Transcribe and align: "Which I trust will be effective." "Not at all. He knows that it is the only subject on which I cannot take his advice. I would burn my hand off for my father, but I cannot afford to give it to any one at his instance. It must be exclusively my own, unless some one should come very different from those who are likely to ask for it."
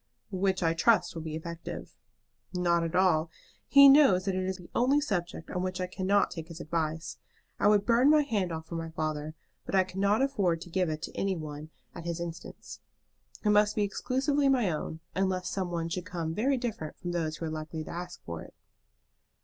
"Which 0.31 0.63
I 0.63 0.73
trust 0.73 1.13
will 1.13 1.21
be 1.21 1.35
effective." 1.35 1.93
"Not 2.55 2.83
at 2.83 2.95
all. 2.95 3.29
He 3.67 3.87
knows 3.87 4.25
that 4.25 4.33
it 4.33 4.45
is 4.45 4.57
the 4.57 4.67
only 4.73 4.99
subject 4.99 5.51
on 5.51 5.61
which 5.61 5.79
I 5.79 5.85
cannot 5.85 6.31
take 6.31 6.47
his 6.47 6.59
advice. 6.59 7.19
I 7.59 7.67
would 7.67 7.85
burn 7.85 8.09
my 8.09 8.23
hand 8.23 8.51
off 8.51 8.65
for 8.65 8.73
my 8.73 8.89
father, 8.89 9.35
but 9.63 9.75
I 9.75 9.83
cannot 9.83 10.23
afford 10.23 10.59
to 10.61 10.71
give 10.71 10.89
it 10.89 11.03
to 11.03 11.15
any 11.15 11.35
one 11.35 11.69
at 11.93 12.05
his 12.05 12.19
instance. 12.19 12.79
It 13.45 13.51
must 13.51 13.75
be 13.75 13.83
exclusively 13.83 14.49
my 14.49 14.71
own, 14.71 15.01
unless 15.13 15.49
some 15.51 15.69
one 15.69 15.87
should 15.87 16.07
come 16.07 16.33
very 16.33 16.57
different 16.57 16.97
from 16.97 17.11
those 17.11 17.37
who 17.37 17.45
are 17.45 17.51
likely 17.51 17.83
to 17.83 17.91
ask 17.91 18.23
for 18.25 18.41
it." 18.41 18.55